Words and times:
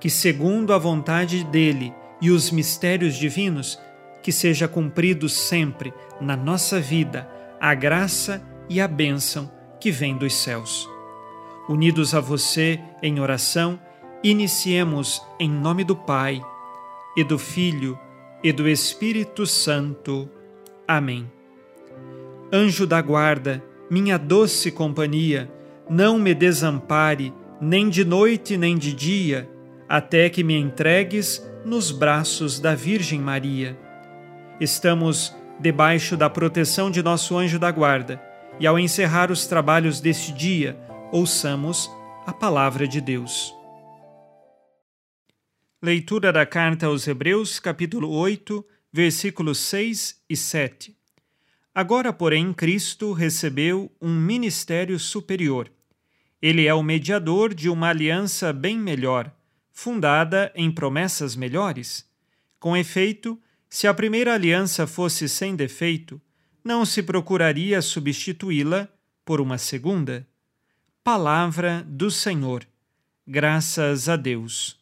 que, 0.00 0.10
segundo 0.10 0.72
a 0.72 0.78
vontade 0.78 1.44
dele 1.44 1.92
e 2.20 2.30
os 2.30 2.50
mistérios 2.50 3.16
divinos, 3.16 3.78
que 4.22 4.32
seja 4.32 4.68
cumprido 4.68 5.28
sempre 5.28 5.92
na 6.20 6.36
nossa 6.36 6.80
vida 6.80 7.28
a 7.60 7.74
graça 7.74 8.42
e 8.68 8.80
a 8.80 8.88
bênção 8.88 9.50
que 9.80 9.90
vem 9.90 10.16
dos 10.16 10.34
céus. 10.34 10.88
Unidos 11.68 12.14
a 12.14 12.20
você 12.20 12.80
em 13.02 13.20
oração, 13.20 13.78
iniciemos 14.22 15.22
em 15.38 15.50
nome 15.50 15.84
do 15.84 15.94
Pai, 15.94 16.40
e 17.16 17.24
do 17.24 17.36
Filho, 17.36 17.98
e 18.44 18.52
do 18.52 18.68
Espírito 18.68 19.44
Santo. 19.44 20.28
Amém. 20.86 21.28
Anjo 22.52 22.86
da 22.86 23.02
guarda, 23.02 23.62
minha 23.90 24.16
doce 24.16 24.70
companhia, 24.70 25.50
não 25.90 26.16
me 26.16 26.32
desampare, 26.32 27.34
nem 27.60 27.88
de 27.88 28.04
noite 28.04 28.56
nem 28.56 28.78
de 28.78 28.92
dia, 28.92 29.50
até 29.88 30.28
que 30.28 30.44
me 30.44 30.54
entregues 30.54 31.42
nos 31.64 31.90
braços 31.90 32.60
da 32.60 32.74
Virgem 32.74 33.20
Maria. 33.20 33.78
Estamos 34.60 35.34
debaixo 35.58 36.16
da 36.16 36.28
proteção 36.28 36.90
de 36.90 37.02
nosso 37.02 37.36
anjo 37.36 37.58
da 37.58 37.70
guarda, 37.70 38.22
e 38.60 38.66
ao 38.66 38.78
encerrar 38.78 39.30
os 39.30 39.46
trabalhos 39.46 40.00
deste 40.00 40.32
dia, 40.32 40.78
ouçamos 41.10 41.90
a 42.26 42.32
palavra 42.32 42.86
de 42.86 43.00
Deus. 43.00 43.54
Leitura 45.80 46.32
da 46.32 46.44
carta 46.44 46.86
aos 46.86 47.06
Hebreus, 47.06 47.58
capítulo 47.58 48.10
8, 48.10 48.64
versículos 48.92 49.58
6 49.58 50.22
e 50.28 50.36
7. 50.36 50.96
Agora, 51.74 52.12
porém, 52.12 52.52
Cristo 52.52 53.12
recebeu 53.12 53.90
um 54.02 54.12
ministério 54.12 54.98
superior. 54.98 55.70
Ele 56.42 56.66
é 56.66 56.74
o 56.74 56.82
mediador 56.82 57.54
de 57.54 57.68
uma 57.68 57.88
aliança 57.88 58.52
bem 58.52 58.76
melhor, 58.76 59.32
fundada 59.80 60.50
em 60.56 60.72
promessas 60.72 61.36
melhores. 61.36 62.04
Com 62.58 62.76
efeito, 62.76 63.40
se 63.70 63.86
a 63.86 63.94
primeira 63.94 64.34
aliança 64.34 64.88
fosse 64.88 65.28
sem 65.28 65.54
defeito, 65.54 66.20
não 66.64 66.84
se 66.84 67.00
procuraria 67.00 67.80
substituí-la 67.80 68.88
por 69.24 69.40
uma 69.40 69.56
segunda. 69.56 70.26
Palavra 71.04 71.84
do 71.86 72.10
Senhor. 72.10 72.66
Graças 73.24 74.08
a 74.08 74.16
Deus. 74.16 74.76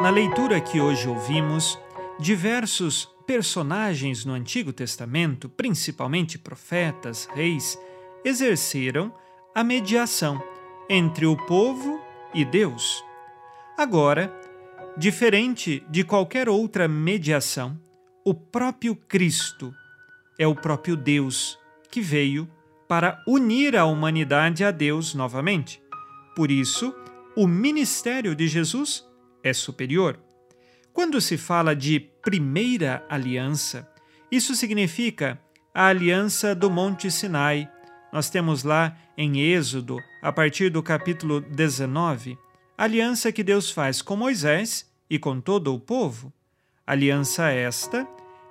Na 0.00 0.10
leitura 0.10 0.60
que 0.60 0.80
hoje 0.80 1.08
ouvimos, 1.08 1.76
diversos 2.20 3.08
personagens 3.26 4.24
no 4.24 4.34
Antigo 4.34 4.72
Testamento, 4.72 5.48
principalmente 5.48 6.38
profetas, 6.38 7.28
reis, 7.34 7.76
exerceram 8.24 9.14
a 9.54 9.62
mediação 9.64 10.42
entre 10.88 11.26
o 11.26 11.36
povo 11.46 12.00
e 12.34 12.44
Deus. 12.44 13.04
Agora, 13.76 14.32
diferente 14.96 15.84
de 15.90 16.04
qualquer 16.04 16.48
outra 16.48 16.88
mediação, 16.88 17.78
o 18.24 18.34
próprio 18.34 18.96
Cristo 18.96 19.74
é 20.38 20.46
o 20.46 20.54
próprio 20.54 20.96
Deus 20.96 21.58
que 21.90 22.00
veio 22.00 22.48
para 22.88 23.22
unir 23.26 23.76
a 23.76 23.84
humanidade 23.84 24.64
a 24.64 24.70
Deus 24.70 25.14
novamente. 25.14 25.82
Por 26.34 26.50
isso, 26.50 26.94
o 27.36 27.46
ministério 27.46 28.34
de 28.34 28.46
Jesus 28.48 29.06
é 29.42 29.52
superior. 29.52 30.18
Quando 30.92 31.20
se 31.20 31.36
fala 31.36 31.74
de 31.76 32.00
primeira 32.00 33.04
aliança, 33.08 33.88
isso 34.30 34.54
significa 34.54 35.40
a 35.74 35.86
aliança 35.86 36.54
do 36.54 36.70
Monte 36.70 37.10
Sinai. 37.10 37.70
Nós 38.12 38.30
temos 38.30 38.62
lá 38.62 38.96
em 39.16 39.40
Êxodo, 39.40 39.98
a 40.22 40.32
partir 40.32 40.70
do 40.70 40.82
capítulo 40.82 41.40
19, 41.40 42.38
a 42.76 42.84
aliança 42.84 43.32
que 43.32 43.42
Deus 43.42 43.70
faz 43.70 44.02
com 44.02 44.16
Moisés 44.16 44.90
e 45.08 45.18
com 45.18 45.40
todo 45.40 45.74
o 45.74 45.80
povo. 45.80 46.32
Aliança 46.86 47.50
esta 47.50 48.06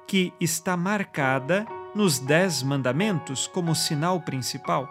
que 0.07 0.33
está 0.39 0.75
marcada 0.75 1.65
nos 1.95 2.19
Dez 2.19 2.61
Mandamentos 2.61 3.47
como 3.47 3.73
sinal 3.75 4.21
principal. 4.21 4.89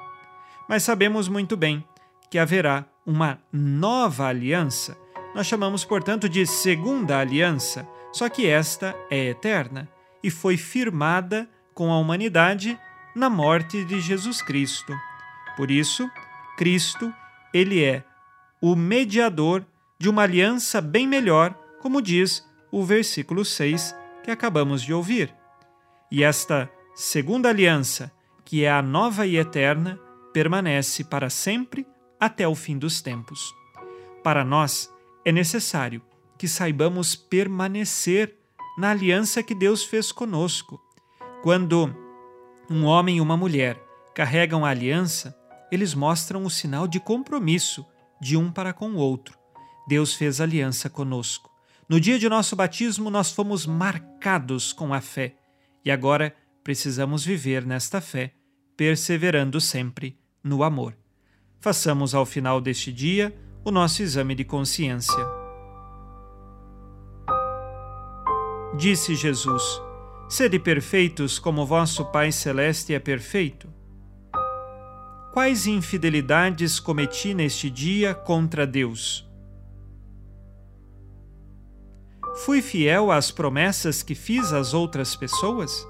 Mas 0.69 0.83
sabemos 0.83 1.29
muito 1.29 1.57
bem 1.57 1.85
que 2.31 2.39
haverá 2.39 2.87
uma 3.07 3.39
nova 3.53 4.27
aliança 4.27 4.97
nós 5.35 5.49
chamamos, 5.49 5.85
portanto, 5.85 6.29
de 6.29 6.47
segunda 6.47 7.19
aliança, 7.19 7.87
só 8.13 8.29
que 8.29 8.47
esta 8.47 8.95
é 9.11 9.31
eterna 9.31 9.89
e 10.23 10.31
foi 10.31 10.57
firmada 10.57 11.49
com 11.75 11.93
a 11.93 11.99
humanidade 11.99 12.79
na 13.15 13.31
morte 13.31 13.85
de 13.85 14.01
Jesus 14.01 14.43
Cristo. 14.43 14.95
Por 15.57 15.71
isso, 15.71 16.11
Cristo, 16.57 17.13
ele 17.53 17.83
é 17.83 18.05
o 18.61 18.75
mediador 18.75 19.65
de 19.99 20.09
uma 20.09 20.23
aliança 20.23 20.81
bem 20.81 21.07
melhor, 21.07 21.55
como 21.81 22.03
diz 22.03 22.49
o 22.73 22.85
versículo 22.85 23.45
6 23.45 23.95
que 24.23 24.31
acabamos 24.31 24.83
de 24.83 24.93
ouvir. 24.93 25.35
E 26.11 26.25
esta 26.25 26.71
segunda 26.95 27.49
aliança, 27.49 28.11
que 28.45 28.65
é 28.65 28.71
a 28.71 28.83
nova 28.83 29.27
e 29.27 29.37
eterna, 29.37 29.99
permanece 30.33 31.05
para 31.05 31.31
sempre 31.31 31.87
até 32.19 32.49
o 32.49 32.55
fim 32.55 32.77
dos 32.77 33.01
tempos. 33.01 33.55
Para 34.23 34.45
nós, 34.45 34.93
é 35.25 35.31
necessário 35.31 36.03
que 36.37 36.49
saibamos 36.49 37.15
permanecer 37.15 38.37
na 38.77 38.91
aliança 38.91 39.43
que 39.43 39.55
Deus 39.55 39.85
fez 39.85 40.11
conosco. 40.11 40.81
Quando 41.43 41.95
um 42.71 42.85
homem 42.85 43.17
e 43.19 43.21
uma 43.21 43.37
mulher 43.37 43.81
carregam 44.15 44.65
a 44.65 44.71
aliança, 44.71 45.37
eles 45.71 45.95
mostram 45.95 46.45
o 46.45 46.51
sinal 46.51 46.87
de 46.87 47.01
compromisso 47.01 47.85
de 48.21 48.37
um 48.37 48.51
para 48.51 48.73
com 48.73 48.91
o 48.91 48.97
outro. 48.97 49.39
Deus 49.87 50.15
fez 50.15 50.41
aliança 50.41 50.89
conosco. 50.89 51.51
No 51.89 52.01
dia 52.01 52.19
de 52.19 52.29
nosso 52.29 52.57
batismo, 52.57 53.11
nós 53.11 53.31
fomos 53.31 53.67
marcados 53.67 54.73
com 54.73 54.95
a 54.95 55.01
fé 55.01 55.35
e 55.85 55.91
agora 55.91 56.35
precisamos 56.63 57.25
viver 57.25 57.67
nesta 57.67 58.01
fé, 58.01 58.33
perseverando 58.77 59.61
sempre 59.61 60.19
no 60.43 60.63
amor. 60.63 60.97
Façamos 61.61 62.15
ao 62.15 62.25
final 62.25 62.61
deste 62.61 62.93
dia 62.93 63.37
o 63.65 63.71
nosso 63.71 64.03
exame 64.03 64.35
de 64.35 64.45
consciência. 64.45 65.27
Disse 68.77 69.15
Jesus: 69.15 69.63
Sede 70.29 70.59
perfeitos 70.59 71.39
como 71.39 71.67
vosso 71.67 72.07
Pai 72.07 72.33
Celeste 72.33 72.95
é 72.95 72.99
perfeito. 72.99 73.69
Quais 75.33 75.67
infidelidades 75.67 76.81
cometi 76.81 77.35
neste 77.35 77.69
dia 77.69 78.15
contra 78.15 78.67
Deus? 78.67 79.29
Fui 82.45 82.63
fiel 82.63 83.13
às 83.13 83.31
promessas 83.31 84.03
que 84.03 84.15
fiz 84.15 84.53
às 84.53 84.73
outras 84.75 85.15
pessoas? 85.15 85.87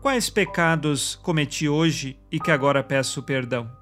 Quais 0.00 0.28
pecados 0.28 1.14
cometi 1.14 1.68
hoje 1.68 2.18
e 2.30 2.40
que 2.40 2.50
agora 2.50 2.82
peço 2.82 3.22
perdão? 3.22 3.81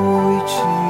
watching 0.51 0.80